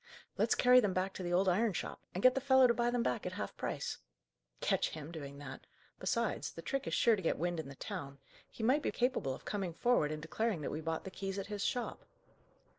[0.35, 2.89] "Let's carry them back to the old iron shop, and get the fellow to buy
[2.89, 3.99] them back at half price!"
[4.59, 5.67] "Catch him doing that!
[5.99, 8.17] Besides, the trick is sure to get wind in the town;
[8.49, 11.45] he might be capable of coming forward and declaring that we bought the keys at
[11.53, 12.03] his shop."